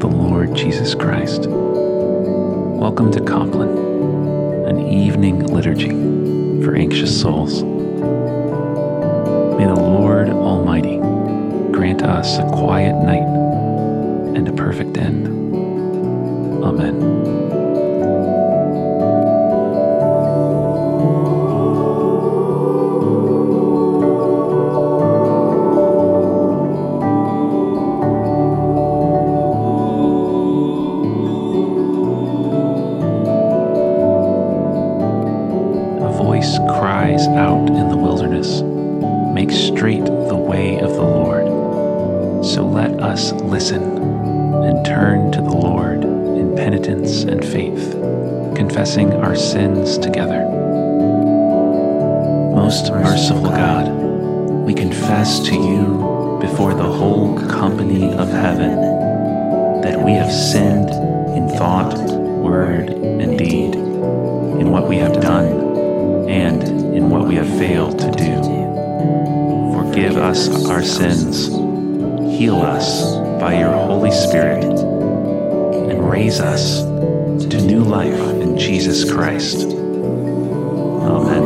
[0.00, 1.46] the Lord Jesus Christ.
[1.46, 3.76] Welcome to Compline,
[4.66, 5.90] an evening liturgy
[6.64, 7.62] for anxious souls.
[7.62, 10.96] May the Lord Almighty
[11.70, 13.28] grant us a quiet night
[14.34, 15.26] and a perfect end.
[16.64, 17.20] Amen.
[42.70, 47.92] Let us listen and turn to the Lord in penitence and faith,
[48.54, 50.44] confessing our sins together.
[52.54, 53.88] Most merciful God,
[54.64, 58.80] we confess to you before the whole company of heaven
[59.82, 60.90] that we have sinned
[61.36, 61.98] in thought,
[62.40, 66.62] word, and deed, in what we have done and
[66.94, 68.40] in what we have failed to do.
[69.74, 71.48] Forgive us our sins,
[72.40, 79.66] heal us by your Holy Spirit, and raise us to new life in Jesus Christ.
[79.66, 81.42] Amen.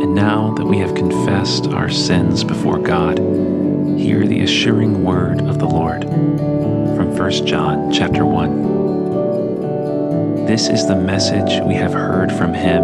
[0.00, 3.18] And now that we have confessed our sins before God,
[3.98, 5.41] hear the assuring word
[7.92, 10.46] chapter 1.
[10.46, 12.82] This is the message we have heard from him,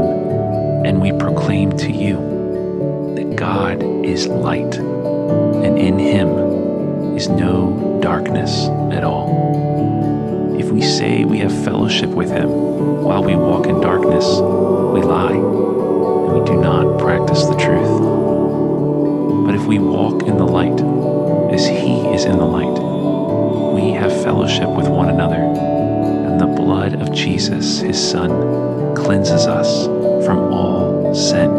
[0.85, 8.67] and we proclaim to you that God is light, and in him is no darkness
[8.93, 10.59] at all.
[10.61, 12.51] If we say we have fellowship with him
[13.03, 17.99] while we walk in darkness, we lie and we do not practice the truth.
[19.47, 20.79] But if we walk in the light,
[21.55, 22.68] as He is in the light,
[24.48, 29.84] fellowship with one another, and the blood of Jesus, His Son, cleanses us
[30.25, 31.50] from all sin.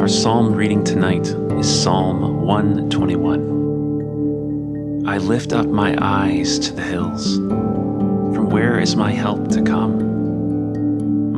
[0.00, 1.26] Our psalm reading tonight
[1.58, 5.04] is Psalm 121.
[5.06, 7.36] I lift up my eyes to the hills.
[7.36, 10.07] From where is my help to come?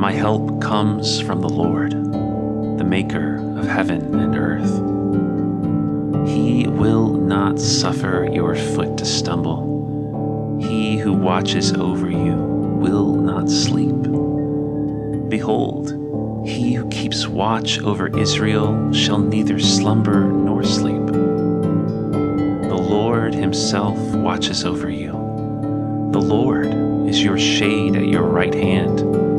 [0.01, 6.27] My help comes from the Lord, the maker of heaven and earth.
[6.27, 10.57] He will not suffer your foot to stumble.
[10.59, 14.01] He who watches over you will not sleep.
[15.29, 15.91] Behold,
[16.47, 21.05] he who keeps watch over Israel shall neither slumber nor sleep.
[21.05, 25.11] The Lord himself watches over you.
[26.11, 26.73] The Lord
[27.07, 29.29] is your shade at your right hand,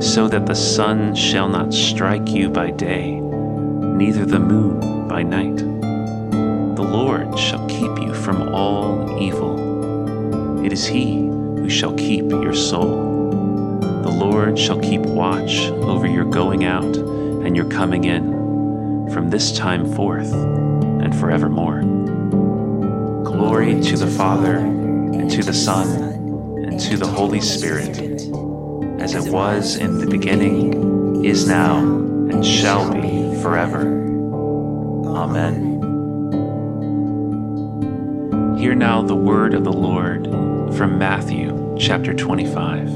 [0.00, 5.56] so that the sun shall not strike you by day, neither the moon by night.
[5.56, 10.64] The Lord shall keep you from all evil.
[10.64, 13.80] It is He who shall keep your soul.
[14.02, 19.52] The Lord shall keep watch over your going out and your coming in from this
[19.52, 21.82] time forth and forevermore.
[23.24, 25.88] Glory to the Father, and to the Son,
[26.64, 28.29] and to the Holy Spirit,
[29.00, 33.80] as it was in the beginning, is now, and shall be forever.
[35.06, 35.70] Amen.
[38.58, 40.26] Hear now the word of the Lord
[40.76, 42.88] from Matthew chapter 25.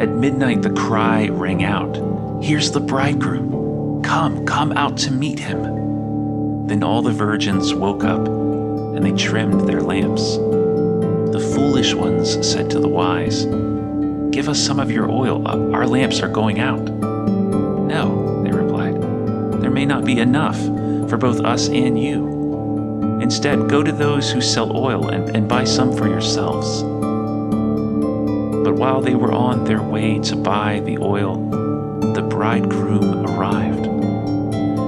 [0.00, 1.96] At midnight the cry rang out,
[2.42, 4.02] Here's the bridegroom!
[4.02, 6.66] Come, come out to meet him!
[6.66, 10.36] Then all the virgins woke up, and they trimmed their lamps.
[10.36, 13.46] The foolish ones said to the wise,
[14.40, 16.80] Give us some of your oil, uh, our lamps are going out.
[16.80, 18.94] No, they replied,
[19.60, 20.58] there may not be enough
[21.10, 23.20] for both us and you.
[23.20, 26.82] Instead, go to those who sell oil and, and buy some for yourselves.
[28.62, 31.36] But while they were on their way to buy the oil,
[32.14, 33.84] the bridegroom arrived.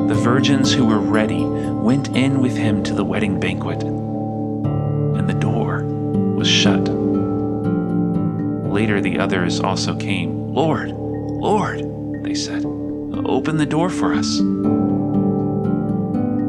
[0.08, 5.34] The virgins who were ready went in with him to the wedding banquet, and the
[5.34, 6.91] door was shut.
[8.82, 10.52] Later, the others also came.
[10.52, 14.40] Lord, Lord, they said, open the door for us.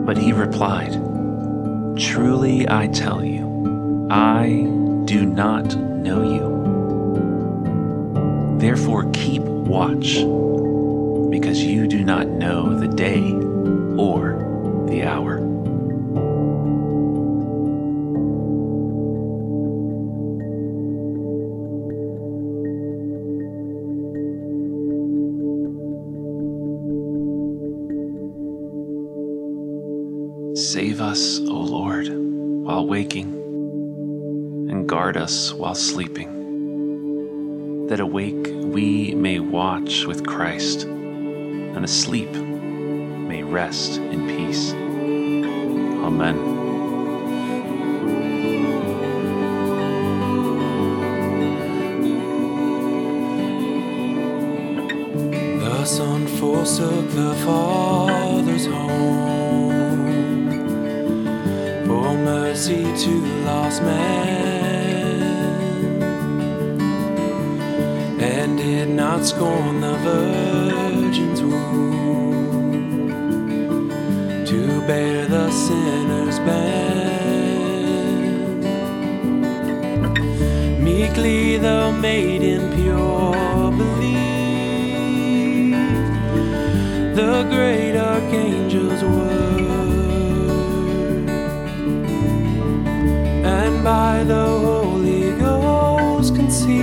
[0.03, 0.94] But he replied,
[1.95, 4.65] Truly I tell you, I
[5.06, 6.50] do not know you.
[8.57, 10.15] Therefore, keep watch,
[11.29, 13.31] because you do not know the day
[13.95, 15.43] or the hour.
[32.63, 33.33] While waking,
[34.69, 43.44] and guard us while sleeping, that awake we may watch with Christ, and asleep may
[43.44, 44.71] rest in peace.
[44.71, 46.51] Amen.
[55.60, 56.25] The Son
[57.13, 59.73] the Father's home
[62.24, 63.14] mercy to
[63.46, 65.22] lost man,
[68.22, 71.90] and did not scorn the Virgin's womb
[74.46, 77.04] to bear the sinner's band.
[80.81, 84.24] Meekly the maiden pure believed
[87.18, 87.82] the great
[93.83, 96.77] by the Holy Ghost conceived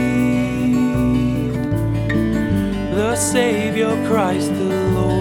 [2.94, 5.19] the Savior Christ the Lord.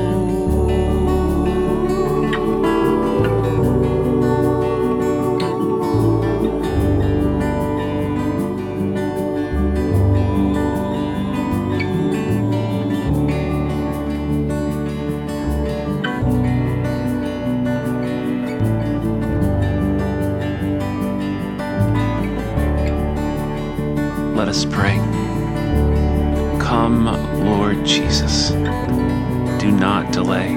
[24.49, 24.97] Let us pray.
[26.59, 27.05] Come,
[27.45, 28.49] Lord Jesus.
[28.49, 30.47] Do not delay.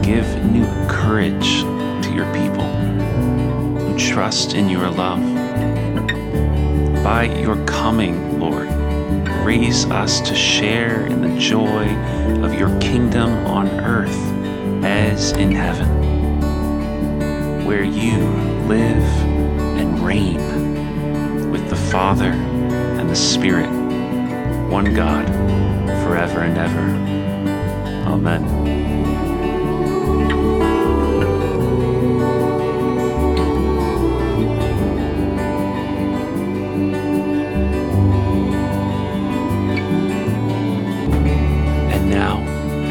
[0.00, 1.62] Give new courage
[2.04, 2.68] to your people
[3.80, 5.18] who trust in your love.
[7.02, 8.68] By your coming, Lord,
[9.44, 11.88] raise us to share in the joy
[12.44, 14.16] of your kingdom on earth
[14.84, 15.88] as in heaven,
[17.66, 18.18] where you
[18.68, 19.02] live
[19.80, 20.75] and reign
[21.68, 23.68] the Father and the Spirit,
[24.70, 25.26] one God,
[26.04, 26.80] forever and ever.
[28.08, 28.44] Amen.
[41.92, 42.38] And now,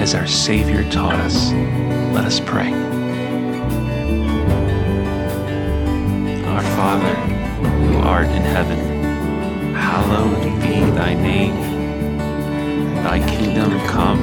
[0.02, 1.52] as our Savior taught us,
[2.14, 2.85] let us pray.
[8.16, 8.80] Art in heaven,
[9.74, 11.54] hallowed be thy name.
[13.04, 14.22] Thy kingdom come,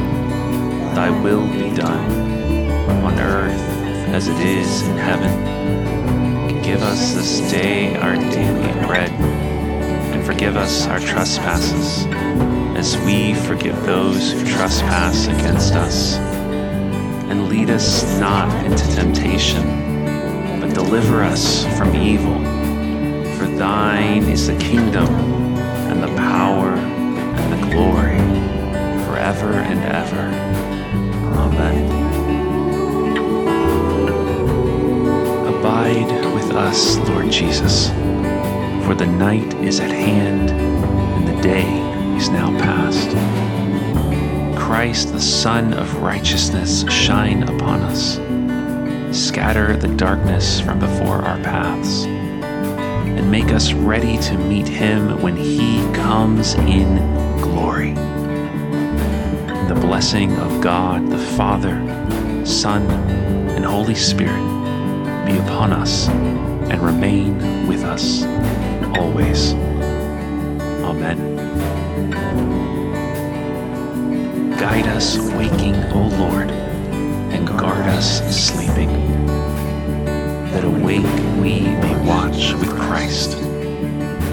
[0.94, 2.10] thy will be done,
[3.04, 3.60] on earth
[4.08, 6.62] as it is in heaven.
[6.62, 12.06] Give us this day our daily bread, and forgive us our trespasses,
[12.78, 16.14] as we forgive those who trespass against us.
[17.28, 22.61] And lead us not into temptation, but deliver us from evil.
[23.42, 25.08] For thine is the kingdom,
[25.90, 28.18] and the power, and the glory,
[29.04, 30.28] forever and ever.
[31.40, 31.90] Amen.
[35.48, 37.88] Abide with us, Lord Jesus,
[38.86, 41.66] for the night is at hand, and the day
[42.16, 43.08] is now past.
[44.56, 48.20] Christ, the Sun of righteousness, shine upon us.
[49.10, 52.06] Scatter the darkness from before our paths
[53.16, 56.96] and make us ready to meet him when he comes in
[57.40, 57.92] glory.
[59.68, 61.74] The blessing of God, the Father,
[62.44, 62.82] Son,
[63.50, 64.42] and Holy Spirit
[65.26, 68.24] be upon us and remain with us
[68.98, 69.52] always.
[70.82, 71.36] Amen.
[74.58, 78.90] Guide us waking, O Lord, and guard us sleeping
[80.52, 81.02] that awake
[81.40, 83.38] we may watch with Christ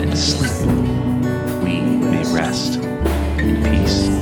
[0.01, 0.67] and sleep
[1.63, 4.18] we may rest in peace.